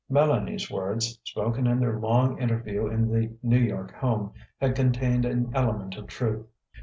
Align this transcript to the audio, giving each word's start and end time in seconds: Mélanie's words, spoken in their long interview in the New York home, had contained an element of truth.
Mélanie's 0.09 0.67
words, 0.71 1.19
spoken 1.23 1.67
in 1.67 1.79
their 1.79 1.99
long 1.99 2.41
interview 2.41 2.87
in 2.87 3.07
the 3.11 3.31
New 3.43 3.59
York 3.59 3.91
home, 3.93 4.33
had 4.59 4.73
contained 4.75 5.25
an 5.25 5.51
element 5.53 5.95
of 5.95 6.07
truth. 6.07 6.47